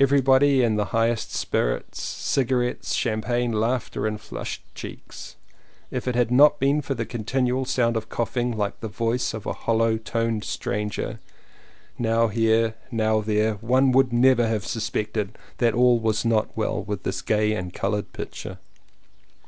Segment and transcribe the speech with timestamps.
[0.00, 5.36] Everybody in the highest spirits— cigarettes, champagne, laughter, and flushed cheeks.
[5.92, 9.46] If it had not been for the continual sound of coughing, like the voice of
[9.46, 11.20] a hollow toned stranger,
[12.00, 17.04] now here, now there, one would never have suspected that all was not well with
[17.04, 18.58] this gay and coloured picture.